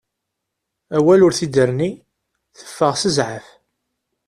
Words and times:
Awal 0.97 1.21
ur 1.25 1.33
t-id-terni, 1.37 1.91
teffeɣ 2.57 2.93
s 3.01 3.03
zɛaf. 3.15 3.47